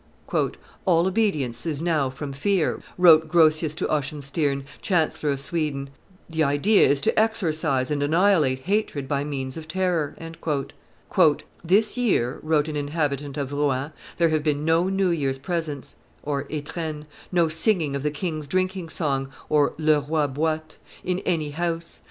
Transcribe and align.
"All 0.33 1.05
obedience 1.05 1.63
is 1.67 1.79
now 1.79 2.09
from 2.09 2.33
fear," 2.33 2.81
wrote 2.97 3.27
Grotius 3.27 3.75
to 3.75 3.85
Oxenstiern, 3.87 4.63
chancellor 4.81 5.29
of 5.29 5.39
Sweden; 5.39 5.91
"the 6.27 6.43
idea 6.43 6.87
is 6.89 7.01
to 7.01 7.13
exorcise 7.19 7.91
and 7.91 8.01
annihilate 8.01 8.61
hatred 8.61 9.07
by 9.07 9.23
means 9.23 9.57
of 9.57 9.67
terror." 9.67 10.15
"This 11.63 11.97
year," 11.99 12.39
wrote 12.41 12.67
an 12.67 12.75
inhabitant 12.75 13.37
of 13.37 13.53
Rouen, 13.53 13.91
"there 14.17 14.29
have 14.29 14.41
been 14.41 14.65
no 14.65 14.89
New 14.89 15.11
Year's 15.11 15.37
presents 15.37 15.97
[etrennes], 16.27 17.05
no 17.31 17.47
singing 17.47 17.95
of 17.95 18.01
'the 18.01 18.09
king's 18.09 18.47
drinking 18.47 18.89
song 18.89 19.27
[le 19.51 19.69
roi 19.99 20.25
boit], 20.25 20.77
in 21.03 21.19
any 21.19 21.51
house. 21.51 21.99